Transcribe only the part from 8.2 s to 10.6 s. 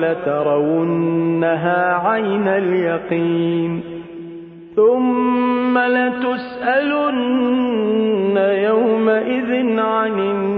يومئذ عن النعيم